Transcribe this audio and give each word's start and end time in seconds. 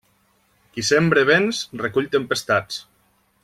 Qui 0.77 0.83
sembra 0.87 1.25
vents, 1.31 1.61
recull 1.85 2.11
tempestats. 2.17 2.85